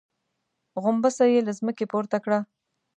غومبسه 0.81 1.25
يې 1.31 1.39
له 1.47 1.51
ځمکې 1.59 1.85
پورته 1.91 2.17
کړه. 2.23 2.39